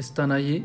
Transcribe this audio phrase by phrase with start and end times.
[0.00, 0.64] ¿Están allí?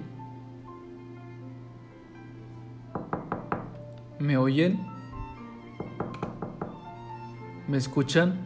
[4.17, 4.79] ¿Me oyen?
[7.67, 8.39] ¿Me escuchan?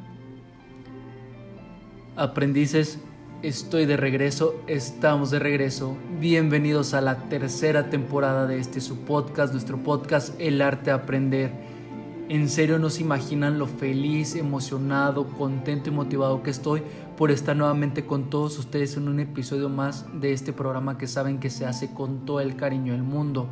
[2.15, 2.97] Aprendices,
[3.44, 5.96] estoy de regreso, estamos de regreso.
[6.20, 11.51] Bienvenidos a la tercera temporada de este su podcast, nuestro podcast El arte de aprender.
[12.29, 16.84] En serio no se imaginan lo feliz, emocionado, contento y motivado que estoy
[17.17, 21.39] por estar nuevamente con todos ustedes en un episodio más de este programa que saben
[21.39, 23.47] que se hace con todo el cariño del mundo.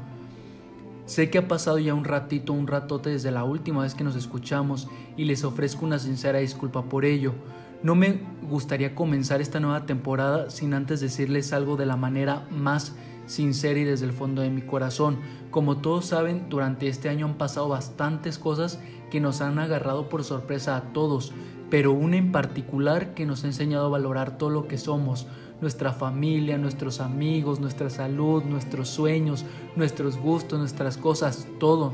[1.07, 4.15] Sé que ha pasado ya un ratito, un ratote desde la última vez que nos
[4.15, 4.87] escuchamos
[5.17, 7.33] y les ofrezco una sincera disculpa por ello.
[7.81, 12.93] No me gustaría comenzar esta nueva temporada sin antes decirles algo de la manera más
[13.27, 15.19] sincera y desde el fondo de mi corazón.
[15.51, 18.79] Como todos saben, durante este año han pasado bastantes cosas
[19.11, 21.33] que nos han agarrado por sorpresa a todos,
[21.69, 25.27] pero una en particular que nos ha enseñado a valorar todo lo que somos,
[25.61, 31.93] nuestra familia, nuestros amigos, nuestra salud, nuestros sueños, nuestros gustos, nuestras cosas, todo.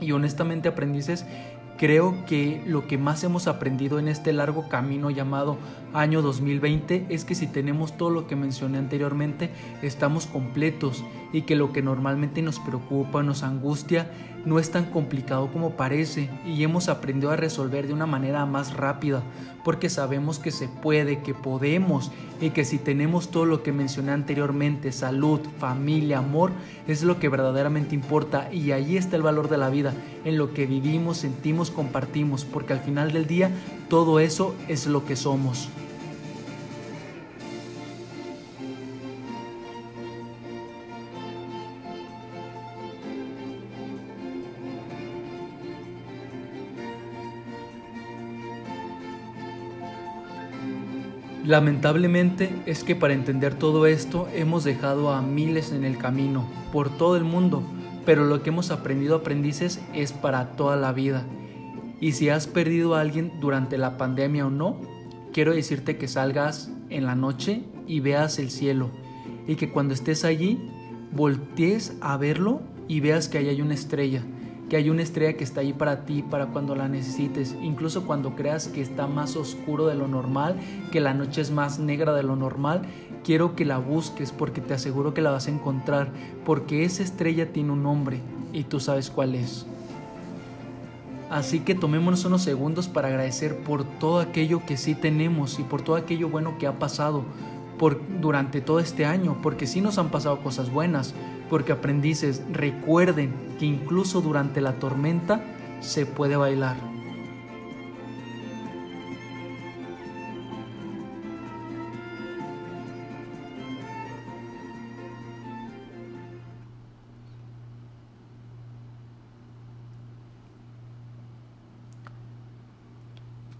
[0.00, 1.24] Y honestamente aprendices,
[1.78, 5.58] Creo que lo que más hemos aprendido en este largo camino llamado
[5.92, 9.50] año 2020 es que si tenemos todo lo que mencioné anteriormente,
[9.82, 11.04] estamos completos
[11.34, 14.10] y que lo que normalmente nos preocupa, nos angustia,
[14.46, 18.74] no es tan complicado como parece y hemos aprendido a resolver de una manera más
[18.74, 19.22] rápida
[19.64, 24.12] porque sabemos que se puede, que podemos y que si tenemos todo lo que mencioné
[24.12, 26.52] anteriormente, salud, familia, amor,
[26.86, 29.92] es lo que verdaderamente importa y ahí está el valor de la vida,
[30.24, 33.50] en lo que vivimos, sentimos, compartimos, porque al final del día
[33.88, 35.68] todo eso es lo que somos.
[51.46, 56.90] Lamentablemente es que para entender todo esto hemos dejado a miles en el camino, por
[56.90, 57.62] todo el mundo,
[58.04, 61.24] pero lo que hemos aprendido aprendices es para toda la vida.
[62.00, 64.80] Y si has perdido a alguien durante la pandemia o no,
[65.32, 68.90] quiero decirte que salgas en la noche y veas el cielo
[69.46, 70.58] y que cuando estés allí
[71.12, 74.24] voltees a verlo y veas que ahí hay una estrella
[74.68, 78.34] que hay una estrella que está ahí para ti, para cuando la necesites, incluso cuando
[78.34, 80.56] creas que está más oscuro de lo normal,
[80.90, 82.82] que la noche es más negra de lo normal,
[83.24, 86.08] quiero que la busques porque te aseguro que la vas a encontrar,
[86.44, 88.20] porque esa estrella tiene un nombre
[88.52, 89.66] y tú sabes cuál es.
[91.30, 95.82] Así que tomémonos unos segundos para agradecer por todo aquello que sí tenemos y por
[95.82, 97.24] todo aquello bueno que ha pasado
[97.78, 101.14] por, durante todo este año, porque sí nos han pasado cosas buenas,
[101.48, 105.42] porque aprendices recuerden que incluso durante la tormenta
[105.80, 106.76] se puede bailar.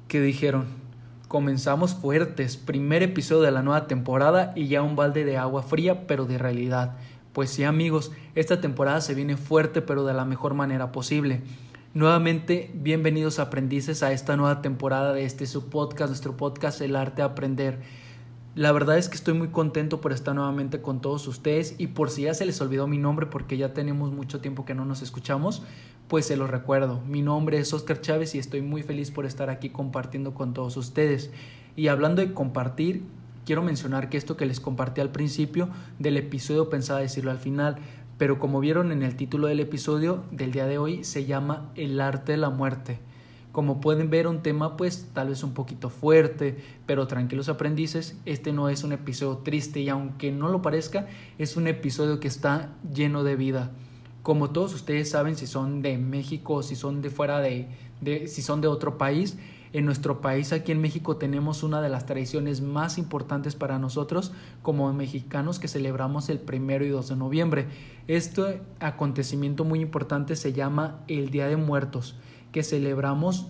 [0.09, 0.67] ¿Qué dijeron?
[1.29, 6.07] Comenzamos fuertes, primer episodio de la nueva temporada y ya un balde de agua fría,
[6.07, 6.97] pero de realidad.
[7.37, 11.43] Pues sí amigos, esta temporada se viene fuerte pero de la mejor manera posible.
[11.93, 17.17] Nuevamente, bienvenidos aprendices a esta nueva temporada de este su podcast, nuestro podcast El Arte
[17.17, 17.81] de Aprender.
[18.55, 22.09] La verdad es que estoy muy contento por estar nuevamente con todos ustedes y por
[22.09, 25.03] si ya se les olvidó mi nombre porque ya tenemos mucho tiempo que no nos
[25.03, 25.63] escuchamos,
[26.09, 27.03] pues se los recuerdo.
[27.07, 30.79] Mi nombre es Oscar Chávez y estoy muy feliz por estar aquí compartiendo con todos
[30.79, 31.31] ustedes.
[31.77, 33.03] Y hablando de compartir,
[33.47, 35.69] Quiero mencionar que esto que les compartí al principio
[36.01, 37.77] del episodio pensaba decirlo al final,
[38.19, 42.01] pero como vieron en el título del episodio del día de hoy se llama El
[42.01, 42.99] arte de la muerte.
[43.53, 48.53] Como pueden ver, un tema pues tal vez un poquito fuerte, pero tranquilos aprendices, este
[48.53, 51.06] no es un episodio triste y aunque no lo parezca,
[51.39, 53.71] es un episodio que está lleno de vida.
[54.25, 57.69] Como todos ustedes saben, si son de México, si son de fuera de,
[58.01, 59.39] de si son de otro país,
[59.76, 64.32] en nuestro país, aquí en México, tenemos una de las tradiciones más importantes para nosotros
[64.62, 67.67] como mexicanos que celebramos el primero y 2 de noviembre.
[68.08, 72.17] Este acontecimiento muy importante se llama el Día de Muertos,
[72.52, 73.49] que celebramos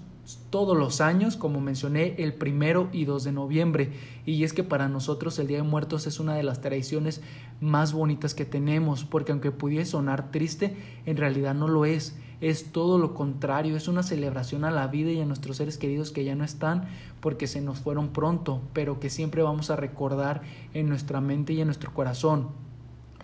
[0.50, 3.92] todos los años, como mencioné, el primero y 2 de noviembre.
[4.24, 7.22] Y es que para nosotros el Día de Muertos es una de las tradiciones
[7.60, 10.76] más bonitas que tenemos, porque aunque pudiese sonar triste,
[11.06, 15.10] en realidad no lo es es todo lo contrario, es una celebración a la vida
[15.10, 16.88] y a nuestros seres queridos que ya no están
[17.20, 20.42] porque se nos fueron pronto, pero que siempre vamos a recordar
[20.74, 22.48] en nuestra mente y en nuestro corazón.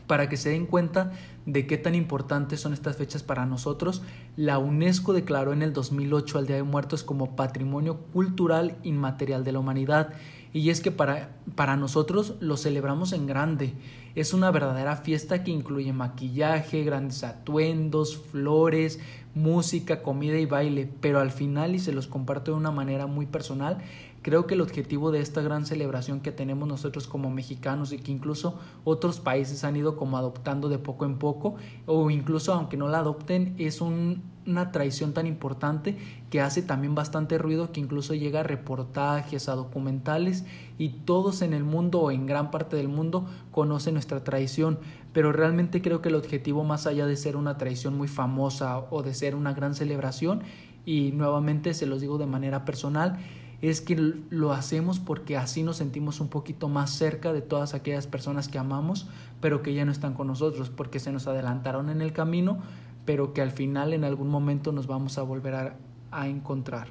[0.06, 1.12] Para que se den cuenta
[1.47, 4.03] de qué tan importantes son estas fechas para nosotros,
[4.37, 9.53] la UNESCO declaró en el 2008 al Día de Muertos como Patrimonio Cultural Inmaterial de
[9.53, 10.12] la Humanidad.
[10.52, 13.75] Y es que para, para nosotros lo celebramos en grande.
[14.14, 19.00] Es una verdadera fiesta que incluye maquillaje, grandes atuendos, flores,
[19.34, 23.25] música, comida y baile, pero al final, y se los comparto de una manera muy
[23.25, 23.78] personal,
[24.22, 28.12] Creo que el objetivo de esta gran celebración que tenemos nosotros como mexicanos y que
[28.12, 31.56] incluso otros países han ido como adoptando de poco en poco
[31.87, 33.81] o incluso aunque no la adopten es
[34.47, 35.97] una tradición tan importante
[36.31, 40.44] que hace también bastante ruido que incluso llega a reportajes, a documentales
[40.79, 44.79] y todos en el mundo o en gran parte del mundo conocen nuestra tradición
[45.12, 49.03] pero realmente creo que el objetivo más allá de ser una tradición muy famosa o
[49.03, 50.43] de ser una gran celebración
[50.85, 53.19] y nuevamente se los digo de manera personal
[53.62, 53.94] es que
[54.29, 58.59] lo hacemos porque así nos sentimos un poquito más cerca de todas aquellas personas que
[58.59, 59.06] amamos,
[59.41, 62.59] pero que ya no están con nosotros, porque se nos adelantaron en el camino,
[63.04, 65.54] pero que al final en algún momento nos vamos a volver
[66.10, 66.88] a, encontrar.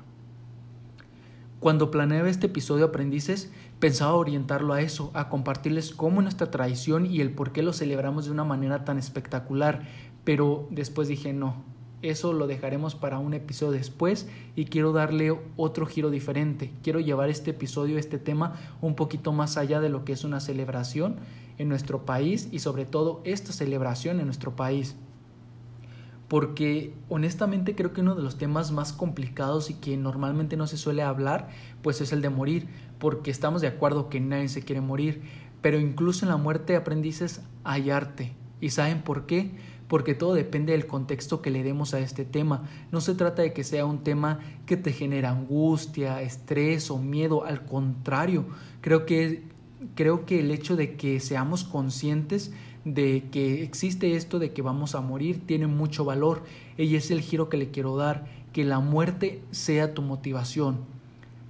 [1.59, 7.21] Cuando planeaba este episodio Aprendices, pensaba orientarlo a eso, a compartirles cómo nuestra tradición y
[7.21, 9.83] el por qué lo celebramos de una manera tan espectacular,
[10.23, 11.63] pero después dije no,
[12.01, 16.73] eso lo dejaremos para un episodio después y quiero darle otro giro diferente.
[16.81, 20.39] Quiero llevar este episodio, este tema, un poquito más allá de lo que es una
[20.39, 21.17] celebración
[21.59, 24.95] en nuestro país y sobre todo esta celebración en nuestro país.
[26.31, 30.77] Porque honestamente creo que uno de los temas más complicados y que normalmente no se
[30.77, 31.49] suele hablar,
[31.81, 32.69] pues es el de morir,
[32.99, 35.23] porque estamos de acuerdo que nadie se quiere morir,
[35.61, 38.31] pero incluso en la muerte aprendices hay arte.
[38.61, 39.51] ¿Y saben por qué?
[39.89, 42.63] porque todo depende del contexto que le demos a este tema.
[42.93, 47.43] No se trata de que sea un tema que te genera angustia, estrés o miedo,
[47.43, 48.45] al contrario,
[48.79, 49.43] creo que,
[49.93, 52.53] creo que el hecho de que seamos conscientes
[52.85, 56.43] de que existe esto de que vamos a morir tiene mucho valor
[56.77, 60.79] y es el giro que le quiero dar, que la muerte sea tu motivación.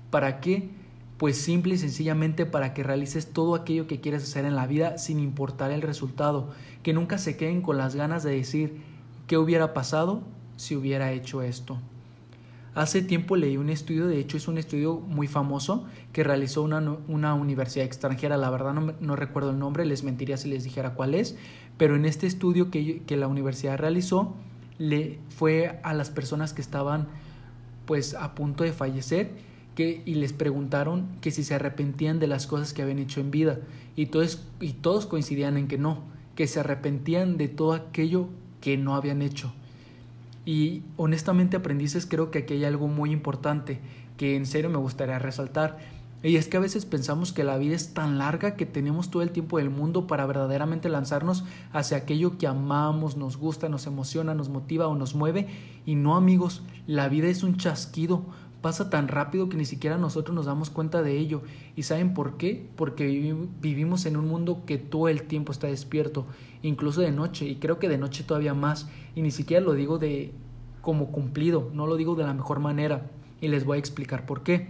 [0.09, 0.69] ¿Para qué?
[1.17, 4.97] Pues simple y sencillamente para que realices todo aquello que quieres hacer en la vida
[4.97, 6.49] sin importar el resultado,
[6.83, 8.81] que nunca se queden con las ganas de decir
[9.27, 10.23] qué hubiera pasado
[10.57, 11.77] si hubiera hecho esto.
[12.73, 16.79] Hace tiempo leí un estudio, de hecho es un estudio muy famoso que realizó una,
[17.09, 20.93] una universidad extranjera, la verdad no, no, recuerdo el nombre, les mentiría si les dijera
[20.93, 21.35] cuál es,
[21.77, 24.35] pero en este estudio que, que la universidad realizó
[24.77, 27.09] le fue a las personas que estaban
[27.85, 29.31] pues a punto de fallecer
[29.75, 33.31] que, y les preguntaron que si se arrepentían de las cosas que habían hecho en
[33.31, 33.59] vida
[33.97, 36.03] y todos, y todos coincidían en que no,
[36.35, 38.29] que se arrepentían de todo aquello
[38.61, 39.53] que no habían hecho.
[40.45, 43.79] Y honestamente aprendices creo que aquí hay algo muy importante
[44.17, 45.77] que en serio me gustaría resaltar.
[46.23, 49.23] Y es que a veces pensamos que la vida es tan larga que tenemos todo
[49.23, 54.35] el tiempo del mundo para verdaderamente lanzarnos hacia aquello que amamos, nos gusta, nos emociona,
[54.35, 55.47] nos motiva o nos mueve.
[55.85, 58.23] Y no amigos, la vida es un chasquido
[58.61, 61.41] pasa tan rápido que ni siquiera nosotros nos damos cuenta de ello.
[61.75, 62.69] ¿Y saben por qué?
[62.75, 66.25] Porque vivimos en un mundo que todo el tiempo está despierto,
[66.61, 68.87] incluso de noche, y creo que de noche todavía más.
[69.15, 70.31] Y ni siquiera lo digo de
[70.81, 73.09] como cumplido, no lo digo de la mejor manera.
[73.39, 74.69] Y les voy a explicar por qué.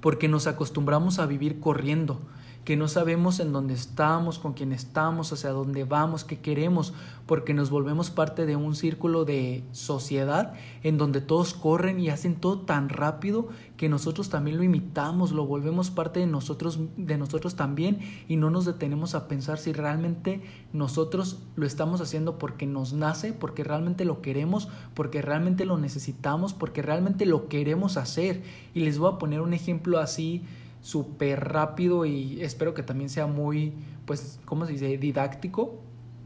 [0.00, 2.20] Porque nos acostumbramos a vivir corriendo,
[2.66, 7.54] que no sabemos en dónde estamos, con quién estamos, hacia dónde vamos, qué queremos, porque
[7.54, 10.52] nos volvemos parte de un círculo de sociedad
[10.82, 13.46] en donde todos corren y hacen todo tan rápido
[13.76, 18.50] que nosotros también lo imitamos, lo volvemos parte de nosotros, de nosotros también y no
[18.50, 20.42] nos detenemos a pensar si realmente
[20.72, 26.52] nosotros lo estamos haciendo porque nos nace, porque realmente lo queremos, porque realmente lo necesitamos,
[26.52, 28.42] porque realmente lo queremos hacer.
[28.74, 30.42] Y les voy a poner un ejemplo así
[30.86, 33.72] súper rápido y espero que también sea muy,
[34.04, 35.80] pues, ¿cómo se dice?, didáctico.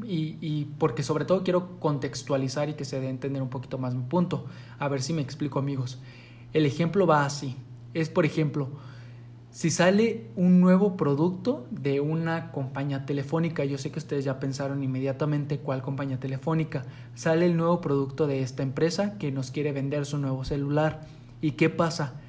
[0.04, 3.78] Y, y, porque sobre todo quiero contextualizar y que se dé a entender un poquito
[3.78, 4.44] más mi punto.
[4.78, 5.98] A ver si me explico amigos.
[6.52, 7.56] El ejemplo va así.
[7.94, 8.68] Es por ejemplo,
[9.50, 14.82] si sale un nuevo producto de una compañía telefónica, yo sé que ustedes ya pensaron
[14.82, 20.04] inmediatamente cuál compañía telefónica, sale el nuevo producto de esta empresa que nos quiere vender
[20.04, 21.06] su nuevo celular.
[21.40, 22.20] ¿Y qué pasa?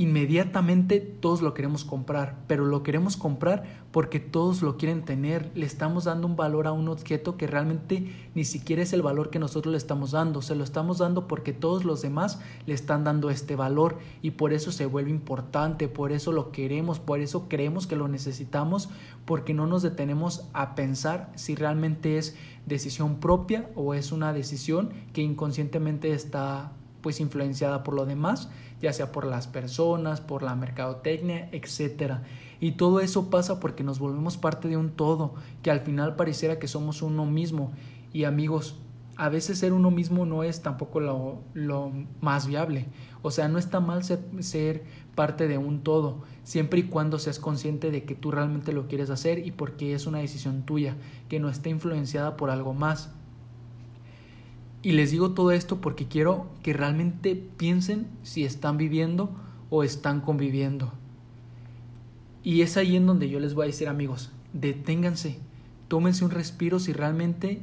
[0.00, 5.66] Inmediatamente todos lo queremos comprar, pero lo queremos comprar porque todos lo quieren tener, le
[5.66, 9.38] estamos dando un valor a un objeto que realmente ni siquiera es el valor que
[9.38, 13.28] nosotros le estamos dando, se lo estamos dando porque todos los demás le están dando
[13.28, 17.86] este valor y por eso se vuelve importante, por eso lo queremos, por eso creemos
[17.86, 18.88] que lo necesitamos,
[19.26, 24.94] porque no nos detenemos a pensar si realmente es decisión propia o es una decisión
[25.12, 28.48] que inconscientemente está pues influenciada por lo demás
[28.80, 32.14] ya sea por las personas, por la mercadotecnia, etc.
[32.60, 36.58] Y todo eso pasa porque nos volvemos parte de un todo, que al final pareciera
[36.58, 37.72] que somos uno mismo.
[38.12, 38.76] Y amigos,
[39.16, 42.86] a veces ser uno mismo no es tampoco lo, lo más viable.
[43.22, 47.38] O sea, no está mal ser, ser, parte de un todo, siempre y cuando seas
[47.38, 50.96] consciente de que tú realmente lo quieres hacer y porque es una decisión tuya,
[51.28, 53.12] que no esté influenciada por algo más.
[54.82, 59.30] Y les digo todo esto porque quiero que realmente piensen si están viviendo
[59.68, 60.92] o están conviviendo.
[62.42, 65.38] Y es ahí en donde yo les voy a decir, amigos, deténganse,
[65.88, 67.60] tómense un respiro si realmente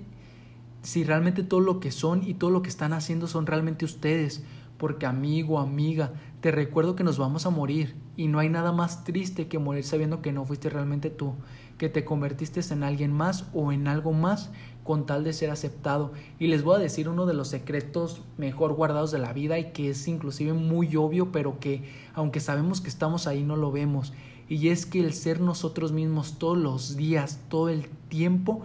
[0.83, 4.43] si realmente todo lo que son y todo lo que están haciendo son realmente ustedes,
[4.77, 9.03] porque amigo, amiga, te recuerdo que nos vamos a morir y no hay nada más
[9.03, 11.33] triste que morir sabiendo que no fuiste realmente tú,
[11.77, 14.51] que te convertiste en alguien más o en algo más
[14.83, 16.13] con tal de ser aceptado.
[16.39, 19.71] Y les voy a decir uno de los secretos mejor guardados de la vida y
[19.71, 24.13] que es inclusive muy obvio, pero que aunque sabemos que estamos ahí no lo vemos.
[24.49, 28.61] Y es que el ser nosotros mismos todos los días, todo el tiempo,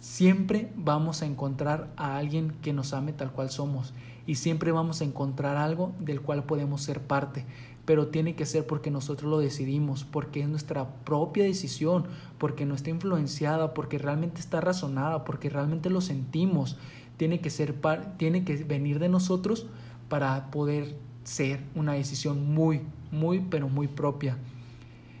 [0.00, 3.92] siempre vamos a encontrar a alguien que nos ame tal cual somos
[4.26, 7.44] y siempre vamos a encontrar algo del cual podemos ser parte,
[7.84, 12.06] pero tiene que ser porque nosotros lo decidimos, porque es nuestra propia decisión,
[12.38, 16.76] porque no está influenciada, porque realmente está razonada, porque realmente lo sentimos.
[17.16, 17.74] Tiene que ser
[18.16, 19.66] tiene que venir de nosotros
[20.08, 22.80] para poder ser una decisión muy,
[23.12, 24.36] muy, pero muy propia.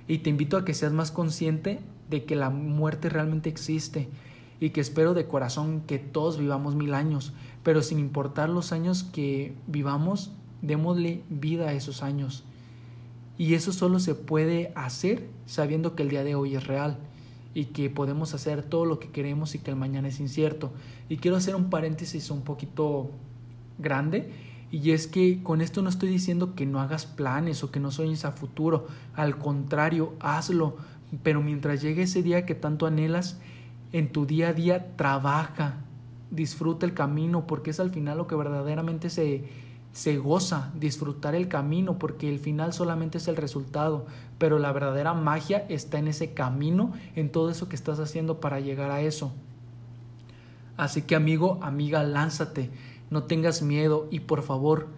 [0.08, 4.08] Y te invito a que seas más consciente de que la muerte realmente existe
[4.60, 7.32] y que espero de corazón que todos vivamos mil años,
[7.62, 10.32] pero sin importar los años que vivamos,
[10.62, 12.44] démosle vida a esos años.
[13.38, 16.98] Y eso solo se puede hacer sabiendo que el día de hoy es real
[17.54, 20.72] y que podemos hacer todo lo que queremos y que el mañana es incierto.
[21.08, 23.10] Y quiero hacer un paréntesis un poquito
[23.78, 24.30] grande
[24.70, 27.90] y es que con esto no estoy diciendo que no hagas planes o que no
[27.90, 30.76] sueñes a futuro, al contrario, hazlo,
[31.22, 33.38] pero mientras llegue ese día que tanto anhelas,
[33.98, 35.76] en tu día a día trabaja,
[36.30, 39.48] disfruta el camino, porque es al final lo que verdaderamente se,
[39.92, 44.04] se goza, disfrutar el camino, porque el final solamente es el resultado,
[44.36, 48.60] pero la verdadera magia está en ese camino, en todo eso que estás haciendo para
[48.60, 49.32] llegar a eso.
[50.76, 52.68] Así que amigo, amiga, lánzate,
[53.08, 54.88] no tengas miedo y por favor,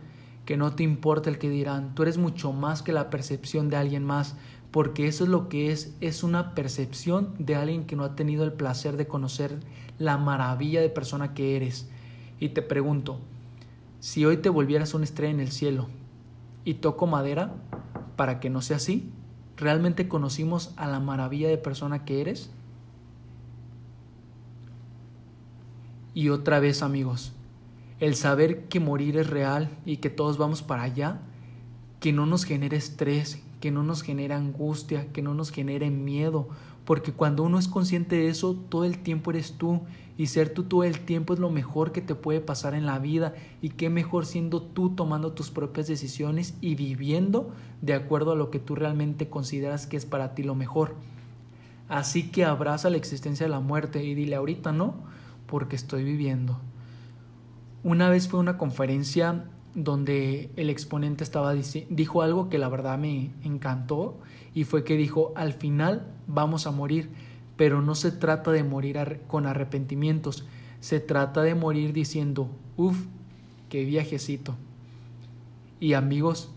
[0.44, 3.76] que no te importe el que dirán, tú eres mucho más que la percepción de
[3.76, 4.34] alguien más,
[4.70, 8.44] porque eso es lo que es, es una percepción de alguien que no ha tenido
[8.44, 9.58] el placer de conocer
[9.98, 11.88] la maravilla de persona que eres.
[12.38, 13.18] Y te pregunto,
[14.00, 15.88] si hoy te volvieras una estrella en el cielo
[16.64, 17.54] y toco madera
[18.16, 19.10] para que no sea así,
[19.56, 22.50] ¿realmente conocimos a la maravilla de persona que eres?
[26.14, 27.32] Y otra vez amigos,
[28.00, 31.20] el saber que morir es real y que todos vamos para allá,
[32.00, 36.48] que no nos genere estrés, que no nos genere angustia, que no nos genere miedo,
[36.84, 39.82] porque cuando uno es consciente de eso, todo el tiempo eres tú
[40.16, 42.98] y ser tú todo el tiempo es lo mejor que te puede pasar en la
[42.98, 48.36] vida y qué mejor siendo tú tomando tus propias decisiones y viviendo de acuerdo a
[48.36, 50.96] lo que tú realmente consideras que es para ti lo mejor.
[51.88, 54.94] Así que abraza la existencia de la muerte y dile ahorita no,
[55.46, 56.58] porque estoy viviendo.
[57.84, 59.44] Una vez fue una conferencia
[59.84, 64.18] donde el exponente estaba dijo algo que la verdad me encantó
[64.54, 67.10] y fue que dijo al final vamos a morir
[67.56, 70.44] pero no se trata de morir con arrepentimientos
[70.80, 73.06] se trata de morir diciendo uff
[73.68, 74.54] qué viajecito
[75.80, 76.50] y amigos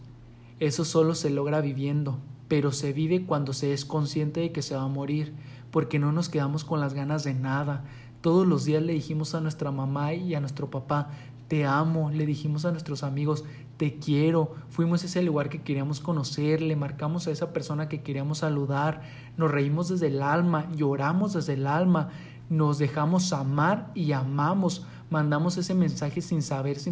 [0.59, 4.75] eso solo se logra viviendo pero se vive cuando se es consciente de que se
[4.75, 5.33] va a morir
[5.71, 7.85] porque no nos quedamos con las ganas de nada.
[8.19, 11.09] Todos los días le dijimos a nuestra mamá y a nuestro papá,
[11.51, 13.43] te amo, le dijimos a nuestros amigos,
[13.75, 18.01] te quiero, fuimos a ese lugar que queríamos conocer, le marcamos a esa persona que
[18.01, 19.01] queríamos saludar,
[19.35, 22.07] nos reímos desde el alma, lloramos desde el alma,
[22.49, 26.91] nos dejamos amar y amamos, mandamos ese mensaje sin saber si,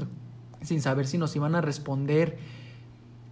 [0.62, 2.38] sin saber si nos iban a responder.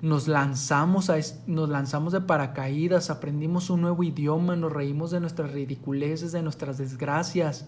[0.02, 5.52] Nos lanzamos, a, nos lanzamos de paracaídas, aprendimos un nuevo idioma, nos reímos de nuestras
[5.52, 7.68] ridiculeces, de nuestras desgracias.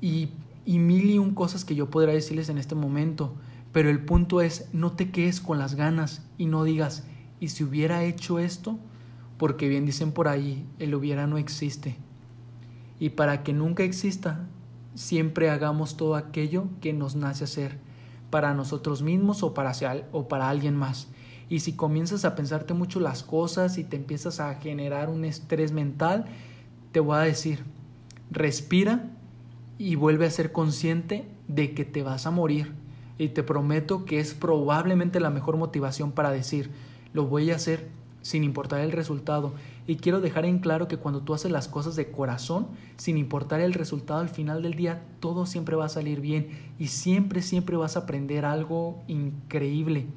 [0.00, 0.28] Y
[0.64, 3.34] y mil y un cosas que yo podría decirles en este momento,
[3.72, 7.04] pero el punto es no te quedes con las ganas y no digas,
[7.38, 8.78] ¿y si hubiera hecho esto?
[9.38, 11.96] Porque bien dicen por ahí, el hubiera no existe.
[12.98, 14.46] Y para que nunca exista,
[14.94, 17.78] siempre hagamos todo aquello que nos nace hacer,
[18.28, 19.72] para nosotros mismos o para,
[20.12, 21.08] o para alguien más.
[21.48, 25.72] Y si comienzas a pensarte mucho las cosas y te empiezas a generar un estrés
[25.72, 26.26] mental,
[26.92, 27.64] te voy a decir,
[28.30, 29.10] respira
[29.80, 32.74] y vuelve a ser consciente de que te vas a morir.
[33.16, 36.70] Y te prometo que es probablemente la mejor motivación para decir,
[37.14, 37.88] lo voy a hacer
[38.20, 39.54] sin importar el resultado.
[39.86, 42.66] Y quiero dejar en claro que cuando tú haces las cosas de corazón,
[42.98, 46.88] sin importar el resultado al final del día, todo siempre va a salir bien y
[46.88, 50.08] siempre, siempre vas a aprender algo increíble.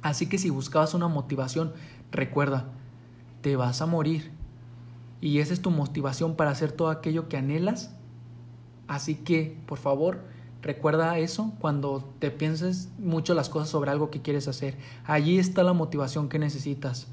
[0.00, 1.74] Así que si buscabas una motivación,
[2.10, 2.70] recuerda,
[3.42, 4.30] te vas a morir.
[5.20, 7.94] Y esa es tu motivación para hacer todo aquello que anhelas.
[8.86, 10.20] Así que, por favor,
[10.64, 14.78] Recuerda eso cuando te pienses mucho las cosas sobre algo que quieres hacer.
[15.04, 17.06] Allí está la motivación que necesitas.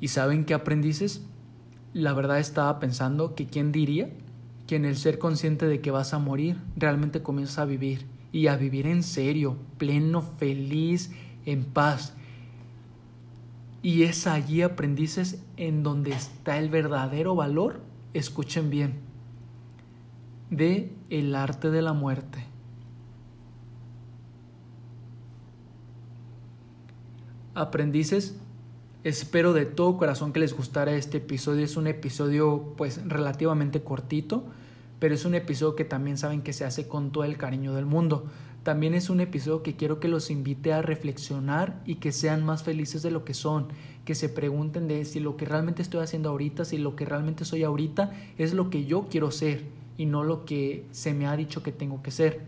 [0.00, 1.22] ¿Y saben qué aprendices?
[1.94, 4.10] La verdad estaba pensando que quién diría
[4.66, 8.48] que en el ser consciente de que vas a morir realmente comienzas a vivir y
[8.48, 11.10] a vivir en serio, pleno, feliz,
[11.46, 12.12] en paz.
[13.82, 17.80] Y es allí aprendices en donde está el verdadero valor.
[18.14, 19.00] Escuchen bien
[20.50, 22.44] de El arte de la muerte.
[27.54, 28.36] Aprendices,
[29.02, 31.64] espero de todo corazón que les gustara este episodio.
[31.64, 34.44] Es un episodio pues relativamente cortito,
[34.98, 37.86] pero es un episodio que también saben que se hace con todo el cariño del
[37.86, 38.26] mundo.
[38.62, 42.62] También es un episodio que quiero que los invite a reflexionar y que sean más
[42.62, 43.68] felices de lo que son,
[44.04, 47.44] que se pregunten de si lo que realmente estoy haciendo ahorita, si lo que realmente
[47.44, 49.64] soy ahorita es lo que yo quiero ser
[49.98, 52.42] y no lo que se me ha dicho que tengo que ser.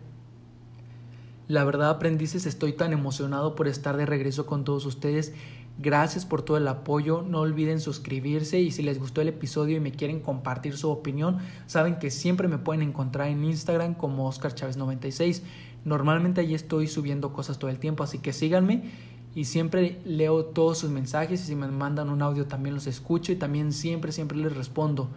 [1.48, 5.34] La verdad, aprendices, estoy tan emocionado por estar de regreso con todos ustedes.
[5.76, 7.22] Gracias por todo el apoyo.
[7.22, 11.38] No olviden suscribirse y si les gustó el episodio y me quieren compartir su opinión,
[11.66, 15.42] saben que siempre me pueden encontrar en Instagram como Oscar Chávez 96.
[15.84, 18.90] Normalmente allí estoy subiendo cosas todo el tiempo, así que síganme
[19.34, 23.32] y siempre leo todos sus mensajes y si me mandan un audio también los escucho
[23.32, 25.08] y también siempre, siempre les respondo.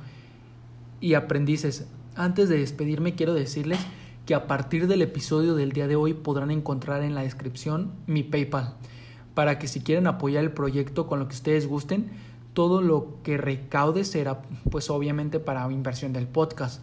[1.00, 3.80] Y aprendices, antes de despedirme quiero decirles
[4.26, 8.24] que a partir del episodio del día de hoy podrán encontrar en la descripción mi
[8.24, 8.76] PayPal
[9.34, 12.10] para que si quieren apoyar el proyecto con lo que ustedes gusten,
[12.54, 16.82] todo lo que recaude será pues obviamente para inversión del podcast.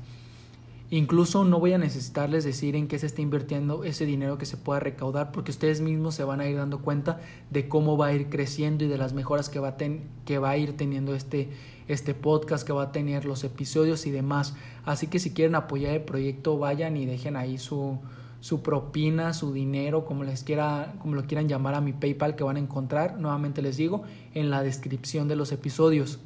[0.91, 4.57] Incluso no voy a necesitarles decir en qué se está invirtiendo ese dinero que se
[4.59, 8.13] pueda recaudar porque ustedes mismos se van a ir dando cuenta de cómo va a
[8.13, 9.77] ir creciendo y de las mejoras que va a,
[10.25, 11.49] que va a ir teniendo este,
[11.89, 14.55] este podcast, que va a tener los episodios y demás.
[14.85, 17.99] Así que si quieren apoyar el proyecto, vayan y dejen ahí su,
[18.41, 22.45] su propina, su dinero, como les quiera, como lo quieran llamar a mi PayPal que
[22.45, 24.03] van a encontrar, nuevamente les digo,
[24.35, 26.21] en la descripción de los episodios.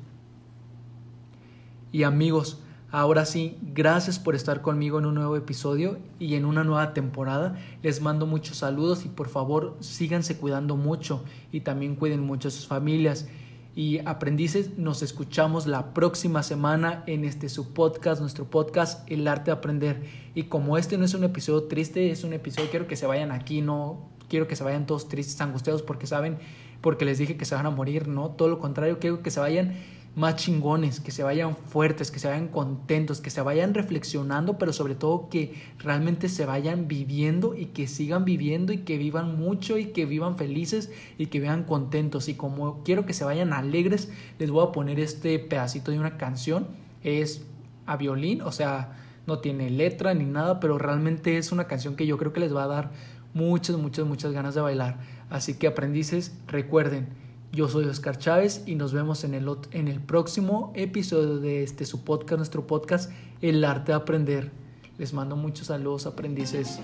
[1.93, 6.65] Y amigos, ahora sí, gracias por estar conmigo en un nuevo episodio y en una
[6.65, 7.59] nueva temporada.
[7.83, 12.51] Les mando muchos saludos y por favor síganse cuidando mucho y también cuiden mucho a
[12.51, 13.29] sus familias
[13.75, 14.77] y aprendices.
[14.77, 20.03] Nos escuchamos la próxima semana en este su podcast, nuestro podcast El arte de aprender.
[20.35, 23.31] Y como este no es un episodio triste, es un episodio, quiero que se vayan
[23.31, 26.39] aquí, no quiero que se vayan todos tristes, angustiados porque saben,
[26.81, 29.41] porque les dije que se van a morir, no, todo lo contrario, quiero que se
[29.41, 29.75] vayan
[30.19, 34.73] más chingones, que se vayan fuertes, que se vayan contentos, que se vayan reflexionando, pero
[34.73, 39.79] sobre todo que realmente se vayan viviendo y que sigan viviendo y que vivan mucho
[39.79, 42.29] y que vivan felices y que vivan contentos.
[42.29, 46.17] Y como quiero que se vayan alegres, les voy a poner este pedacito de una
[46.19, 46.67] canción.
[47.05, 47.47] Es
[47.87, 48.97] a violín, o sea,
[49.29, 52.55] no tiene letra ni nada, pero realmente es una canción que yo creo que les
[52.55, 52.91] va a dar
[53.35, 54.99] muchas, muchas, muchas ganas de bailar.
[55.31, 60.01] Así que aprendices, recuerden, yo soy Oscar Chávez y nos vemos en el, en el
[60.01, 64.51] próximo episodio de este su podcast, nuestro podcast, El arte de aprender.
[64.99, 66.79] Les mando muchos saludos, aprendices.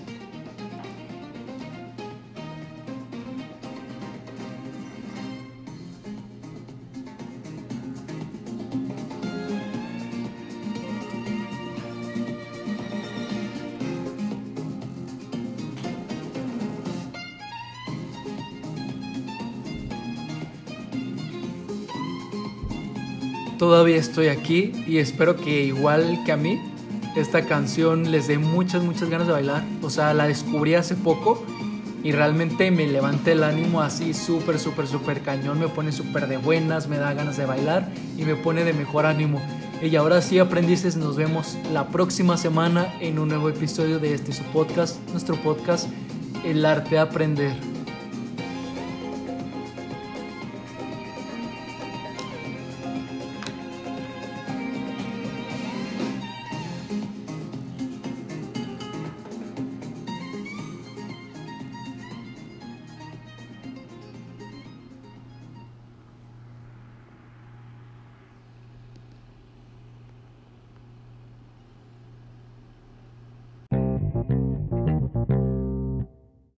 [23.65, 26.61] Todavía estoy aquí y espero que igual que a mí,
[27.15, 29.63] esta canción les dé muchas, muchas ganas de bailar.
[29.81, 31.43] O sea, la descubrí hace poco
[32.03, 35.59] y realmente me levanté el ánimo así súper, súper, súper cañón.
[35.59, 39.07] Me pone súper de buenas, me da ganas de bailar y me pone de mejor
[39.07, 39.41] ánimo.
[39.81, 44.31] Y ahora sí, aprendices, nos vemos la próxima semana en un nuevo episodio de este
[44.31, 45.89] su podcast, nuestro podcast,
[46.43, 47.74] El arte de aprender.